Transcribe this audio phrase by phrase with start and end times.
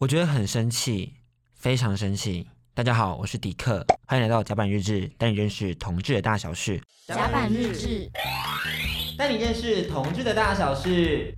[0.00, 1.12] 我觉得很生气，
[1.56, 2.46] 非常生气。
[2.72, 6.80] 大家好，我是迪克，欢迎来到甲板日志，带你认识同志的大小事。
[7.08, 8.08] 甲板日志，
[9.18, 11.36] 带你认识同志的大小事。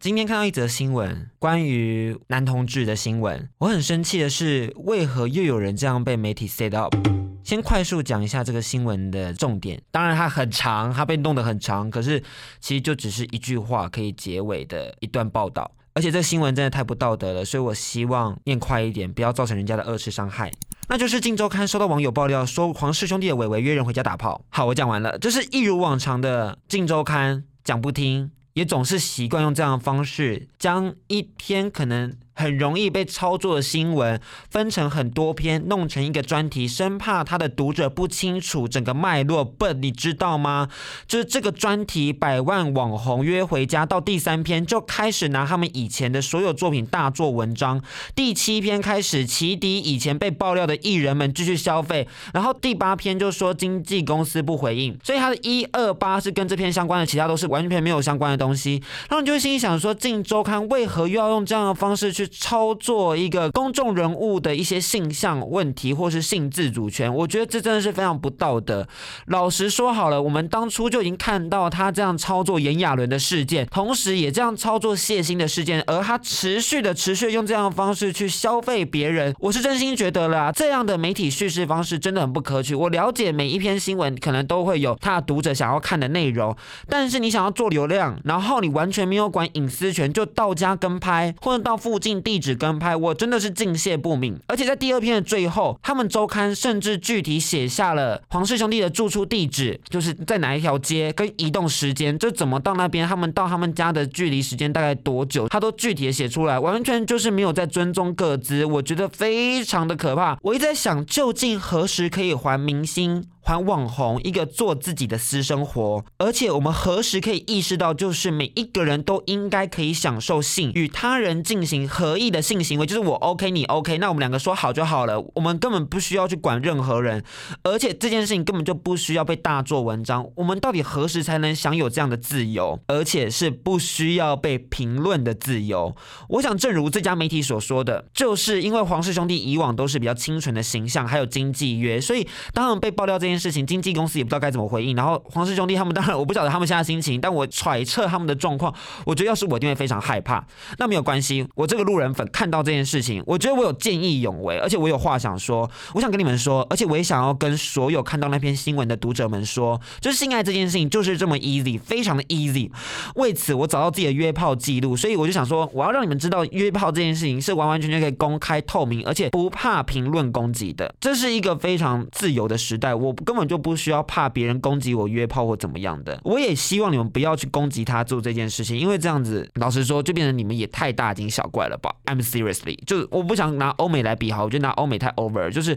[0.00, 6.96] 今天看到一则新闻，关于男同志的新闻，我很生气的是，为何又有人这样被媒体 set up？
[7.44, 12.22] 先快速讲一下这个新闻的重点，当然它很长，它被弄得很长，可是
[12.58, 15.70] 其实就只是一句话可以结尾的一段报道。
[15.94, 20.50] 而且这新闻真的太不道德了，所以我希望念快一点，不要造成人家的二次伤害。
[20.88, 24.44] 那就是《镜周刊》收到网友爆料说，黄氏兄弟的伟伟约人回家打炮。
[24.50, 32.14] 好，我讲完了，就是一如往常的《镜周刊》讲不听，也总是习惯用这样的方式将一篇可能。
[32.34, 34.20] 很容易被操作的新闻
[34.50, 39.44] 分成很多篇，弄成一个专题，生怕他的读者不清楚整个脉络。
[39.44, 40.68] 不，你知道吗？
[41.06, 47.80] 就是这个专题《百万网红约回家》到第三篇就开始拿他们以前的所有作品大做文章，
[48.14, 58.82] 第七篇开始启迪以前被爆料的艺人们继续消费，然后第八篇就说经纪公司不回应，所以他的一二八是跟这篇相关的，其他都是完全没有相关的东西。
[59.08, 62.23] 然后你就会心里想说，《镜周刊》为何又要用这样的方式去？
[62.28, 68.86] 操作一个公众人物的一些性向问题，或是性自主权，我觉得这真的是非常不道德。
[69.26, 82.74] 老实说好了，我们当初就已经看到他这样操作炎亚纶的事件，同时也这样操作谢欣的事件，而他持续的、持续用这样的方式去消费别人，我是真心觉得啦，这样的媒体叙事方式真的很不可取。
[82.74, 86.56] 我了解每一篇新闻可能都会有他的读者想要看的内容，
[86.88, 94.38] 但是你想要做流量，然后你完全没有管隐私权，就到家跟拍，或者到附近地址跟拍，我真的是敬谢不敏。
[94.46, 110.38] 而且在第二篇的最后，他们周刊甚至具体写下了黄氏兄弟的住处地址，就是在哪一条街，跟移动时间，就怎么到那边，他们到他们家的距离时间大概多久，他都具体的写出来，完全就是没有在尊重个资，我觉得非常的可怕。
[110.42, 113.24] 我一直在想，究竟何时可以还明星？
[113.46, 127.24] 还网红一个做自己的私生活，而且我们何时可以意识到，就是每一个人都应该可以享受性与他人进行合合意的性行为，就是我 OK 你 OK，那我们两个说好就好了，我们根本不需要去管任何人，
[127.62, 130.28] 而且这件事情根本就不需要被大做文章。
[130.34, 135.96] 我们到底何时才能享有这样的自由，而且是不需要被评论的自由？
[136.28, 144.94] 我想，正如这家媒体所说的，就是因为黄氏兄弟以往都是比较清纯的形象，还有经纪约，所以当他们被爆料这件事情，经纪公司也不知道该怎么回应。
[144.94, 148.74] 然后黄氏兄弟他们当然我不晓得他们现在心情，但我揣测他们的状况，
[149.06, 150.46] 我觉得要是我一定会非常害怕。
[150.78, 162.70] 那没有关系，我这个路路人粉看到这件事情，我觉得我有见义勇为，而且我有话想说，我想跟你们说，而且我也想要跟所有看到那篇新闻的读者们说，就是性爱这件事情就是这么 easy，非常的 easy。
[163.14, 170.92] 为此我找到自己的约炮记录，所以我就想说，我要让你们知道约炮这件事情是完完全全可以公开透明，而且不怕评论攻击的。
[170.98, 176.18] 这是一个非常自由的时代，我根本就不需要怕别人攻击我约炮或怎么样的。
[176.24, 181.76] 我也希望你们不要去攻击他做这件事情，因为这样子，老实说，就变成你们也太大惊小怪了
[182.06, 185.50] ？I'm seriously，就是我不想拿欧美来比哈，我觉得拿欧美太 over。
[185.50, 185.76] 就是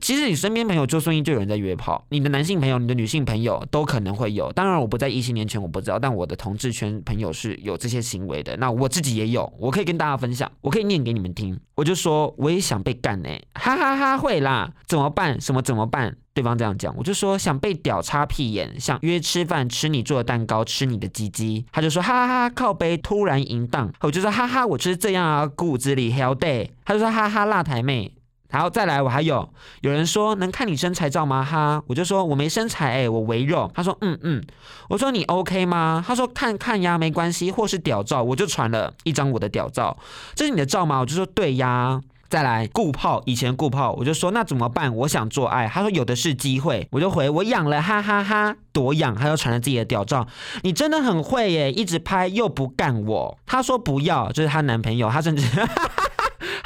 [0.00, 4.52] 其实你身边朋友就算就有人在约炮，你的男性朋友、你的女性朋友都可能会有。
[4.52, 8.56] 当然我不在异性恋圈，我不知道，但我的同志圈朋友是有这些行为的。
[8.56, 11.58] 那我自己也有，我可以跟大家分享，我可以念给你们听。
[11.74, 15.40] 我就说我也想被干呢、哈哈哈哈，会啦，怎么办？
[15.40, 16.16] 什么怎么办？
[16.34, 21.64] 对方这样讲，我就说想被屌插屁眼，想约吃饭，吃你做的蛋糕，吃你的鸡鸡。
[21.72, 23.92] 他就说哈哈哈，靠背突然淫荡。
[24.00, 26.68] 我就说哈哈，我就是这样啊，骨子里 hell day。
[26.84, 28.12] 他就说哈哈，辣台妹。
[28.48, 29.48] 然后再来，我还有
[29.82, 31.44] 有人说能看你身材照吗？
[31.44, 33.70] 哈，我就说我没身材哎，我微肉。
[33.74, 34.42] 他说嗯嗯，
[34.88, 36.04] 我说你 OK 吗？
[36.06, 39.96] 他说看看呀，没关系，或是屌照，我就传了一张我的屌照。
[40.34, 41.00] 这是你的照吗？
[41.00, 42.00] 我就说对呀。
[42.30, 44.94] 再来顾炮，以前顾炮，我就说那怎么办？
[44.94, 50.28] 我想做爱，他说有的是机会，我就回我痒了，哈哈哈，多痒，他又传了自己的屌照，
[50.62, 55.42] 你真的很会耶，一直拍又不干我，他说不要，就是她男朋友，他甚至，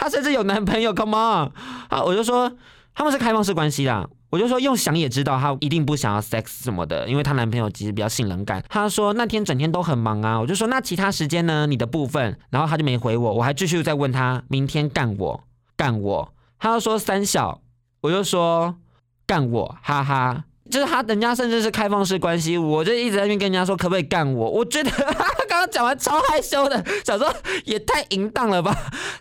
[0.02, 1.52] 她，甚至有男朋友，come on，
[1.88, 2.50] 啊，我就说
[2.92, 11.68] 他们是开放式关系啦，我就说用想也知道她一定不想要 sex 什么的，因为她男朋友其实比较性冷感，她说那天整天都很忙啊，我就说那其他时间呢？
[11.68, 15.44] 你的部分，然后她就没回我，我还继续再问她，明天干我。
[15.76, 17.60] 干我，她要说三小，
[18.00, 18.74] 我就说
[19.24, 24.90] 干我，哈哈，就是他人家甚至是开放式关系，我就一直在那边跟人家说可不可以干我，我觉得
[25.48, 28.74] 刚刚讲完超害羞的，想说也太淫荡了吧，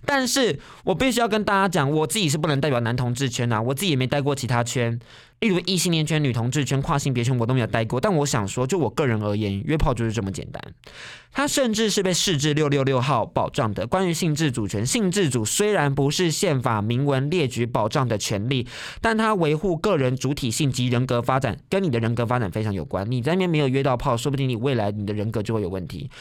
[0.05, 4.99] 但是我必须要跟大家讲，我自己是不能代表男同志圈、啊，我自己也没待过其他圈。
[5.41, 7.99] 例如异性恋圈、女同志圈、跨性别圈，我都没有待过。
[7.99, 10.61] 但我想说，就我个人而言，约炮就是这么简单。
[11.31, 13.87] 它甚至是被释字六六六号保障的。
[13.87, 18.67] 关于性自主权，性自主虽然不是宪法明文列举保障的权利，
[19.01, 23.09] 但它维护个人主体性及人格发展，跟你的人格发展非常有关。
[23.09, 26.11] 你在那边没有约到炮，说不定你未来你的人格就会有问题。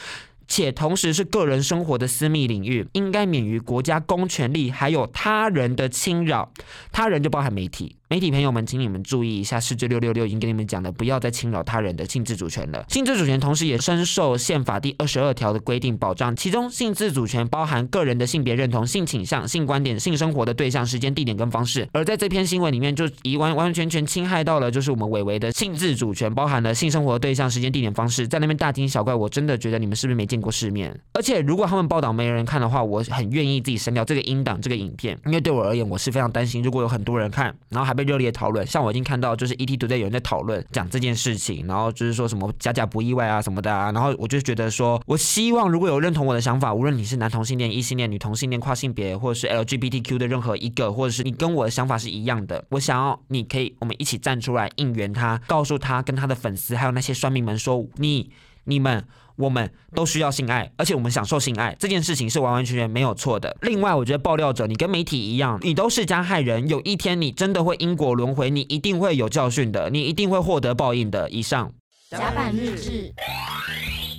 [0.47, 6.51] 且同时是个人生活的私密领域，应该免于国家公权力还有他人的侵扰。
[6.91, 7.95] 他人就包含媒体。
[8.11, 12.83] 媒体朋友们，请你们注意一下，释字六六六已经跟你们讲了，不要再侵扰他人的性自主权了。
[12.89, 21.87] 性自主权同时也深受宪法第二十二条的规定保障，其中性自主权包含个人的性别认同、性倾向、性观点、性生活的对象、时间、地点跟方式。
[21.93, 29.15] 而在这篇新闻里面，就已完完全全侵害到了，就是我们伟伟的性自主权，包含了性生活对象、时间、地点、方式，在那边大惊小怪。
[29.15, 30.93] 我真的觉得你们是不是没见过世面？
[31.13, 38.81] 而且如果他们报道没人看的话，我很愿意自己删掉这个音档、这个影片，因为对我而言，我是非常担心，如果有很多人看，然后还被热烈讨论，像。
[38.81, 58.31] 我已经看到，就是 ETtoday 有人在讨论讲这件事情，然后就是说什么假假不意外啊什么的啊，然后我就觉得说，我希望如果有认同我的想法，无论你是男同性恋、异性恋、女同性恋、跨性别，或者是 LGBTQ 的任何一个，或者是你跟我的想法是一样的，我想要你可以我们一起站出来应援他，告诉他跟他的粉丝还有那些酸民们说，你
[58.65, 59.05] 你们。
[59.37, 63.57] 我们都需要性爱，而且我们享受性爱这件事情是完完全全没有错的。
[63.61, 71.27] 另外，我觉得爆料者，你跟媒体一样，你都是加害人，有一天你真的会因果轮回，你一定会有教训的，你一定会获得报应的。
[71.31, 71.71] 以上。
[72.11, 73.11] 甲板日志，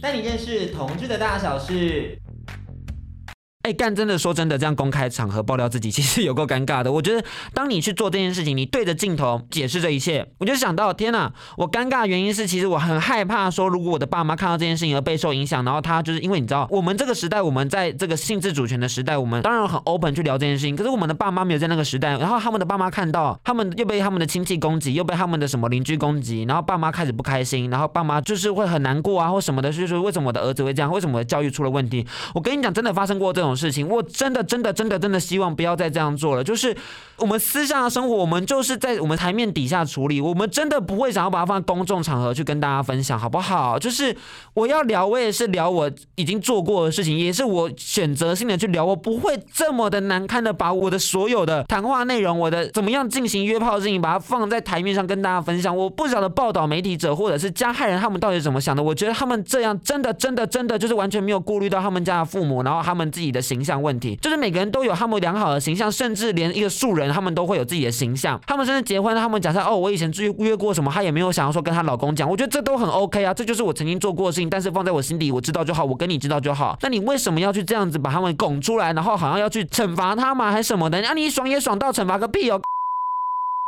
[0.00, 2.18] 带你认识同志的大小事。
[3.62, 6.90] 哎，干真的说真的，这样公开场合爆料自己，其实有够尴尬的。
[6.90, 7.24] 我觉得，
[7.54, 11.32] 当你去做这件事情，你对着镜头解释这一切，我就想到，天哪！
[11.56, 20.74] 我尴尬的原因是，其实我很害怕说，如果我的爸妈看到这件事情而备受影响，然后他就是因为你知道，我们这个时代，我们在这个性自主权的时代，我们当然很 open 去聊这件事情。
[20.74, 30.92] 可是我们的爸妈没有在那个时代，然后他们的爸妈看到，他们又被他们的亲戚攻击，又被他们的什么邻居攻击，然后爸妈开始不开心，然后爸妈就是会很难过啊，或什么的，就是说为什么我的儿子会这样？
[30.92, 32.04] 为什么我的教育出了问题？
[32.34, 34.32] 我跟你讲，真的发生过这种事情，我真。
[34.32, 36.42] 的，真的，真的，真的希望不要再这样做了。
[36.42, 36.74] 就是
[37.18, 40.22] 我们私下的生活，我们就是在我们台面底下处理。
[40.22, 43.78] 我们真的不会想要把它放在公众场合去跟大家分享，好不好？
[43.78, 44.16] 就是
[44.54, 48.82] 我要聊，我也是聊我已经做过的事情，也是我选择性的去聊。
[48.82, 55.76] 我不会这么的难堪的把我的所有的谈话内容，我的怎么样进行约炮的事情，把它放在台面上跟大家分享。
[55.76, 58.82] 我不晓得报道媒体者或者是加害人他们到底怎么想的。
[58.82, 64.16] 我觉得他们这样真的，真的，真的就是完全没有顾虑到他们家的父母，然后他们自己的形象问题。
[64.22, 68.40] 就是每个人都有他们良好的形象，甚至连一个素人，他们都会有自己的形象。
[68.46, 72.28] 他们甚至结婚，他们假设哦，我以前约约过什么，他也没有想要说跟她老公讲。
[72.28, 74.48] 我觉得这都很 OK 啊，这就是我曾经做过的事情。
[74.48, 76.78] 但是放在我心底，我知道就好，我跟你知道就好。
[76.82, 80.52] 那你为什么要去这样子把他们拱出来，然后好像要去惩罚他吗？
[80.52, 81.00] 还是什么的？
[81.00, 82.60] 那、你爽也爽到惩罚个屁哦！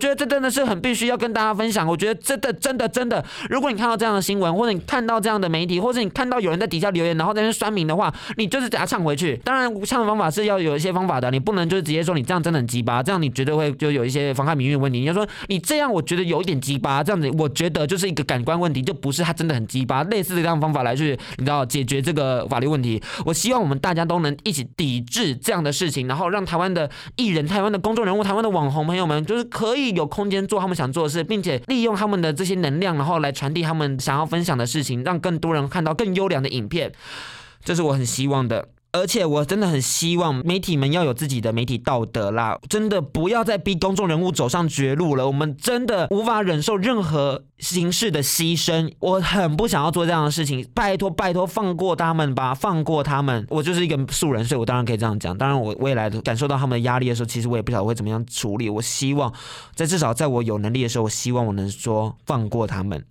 [0.00, 1.86] 觉得这真的是很必须要跟大家分享。
[1.86, 9.36] 我觉得真的真的真的，如果你看到这样的新闻，或者你看到这样的媒体，或者你看到有人在底下留言，然后在那边酸民的话，你就是给他唱回去。
[9.44, 14.98] 当然，唱的方法是要有一些方法的，你不能就是直接说你这样真的很鸡巴，这样你绝对会就有一些妨害名誉问题。
[14.98, 20.02] 你要说你这样，我觉得有一点鸡巴，这样子我觉得就是一个感官问题，就不是他真的很鸡巴。
[20.04, 23.00] 类似的这样方法来去，你知道解决这个法律问题。
[23.24, 30.60] 我希望我们大家都能一起抵制这样的事情，然后让台湾的艺人、台湾的公众人物、台湾的网红朋友们，就是可以有空间做。
[30.60, 36.92] 他们想做的事，并且利用他们的这些能量，然后来传递他们想要分享的事情，让更多人看到更优良的影片，
[37.62, 38.68] 这是我很希望的。
[38.94, 45.26] 而且我真的很希望媒体们要有自己的媒体道德啦，真的不要再逼公众人物走上绝路了。
[45.26, 50.64] 我们真的无法忍受任何形式的牺牲，我很不想要做这样的事情。
[50.72, 53.44] 拜托拜托，放过他们吧，放过他们。
[53.50, 55.36] 我就是一个素人，所以我当然可以这样讲。
[55.36, 58.70] 当然，我未来感受到他们的压力的时候，其实我也不晓得会怎么样处理。
[58.70, 59.32] 我希望
[59.74, 63.04] 在至少在我有能力的时候，我希望我能说放过他们。